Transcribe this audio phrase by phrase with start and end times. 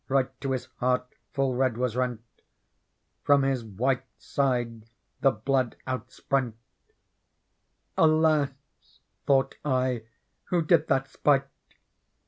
[0.09, 2.21] Right to His heart full red was rent,
[3.23, 4.85] JFrom His white side
[5.19, 6.55] the blood outnsprent;"
[7.99, 8.49] Alas!"
[9.27, 10.05] thought I,''
[10.45, 11.45] who did that spite